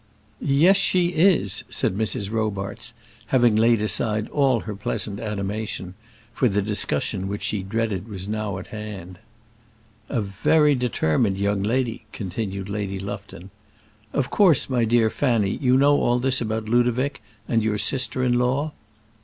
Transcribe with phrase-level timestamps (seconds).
[0.41, 2.31] "Yes, she is," said Mrs.
[2.31, 2.95] Robarts,
[3.27, 5.93] having laid aside all her pleasant animation,
[6.33, 9.19] for the discussion which she dreaded was now at hand.
[10.09, 13.51] "A very determined young lady," continued Lady Lufton.
[14.11, 18.39] "Of course, my dear Fanny, you know all this about Ludovic and your sister in
[18.39, 18.71] law?"